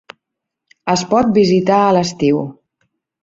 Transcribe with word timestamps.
Es 0.93 1.03
pot 1.11 1.29
visitar 1.37 1.77
a 1.89 1.93
l'estiu. 1.97 2.41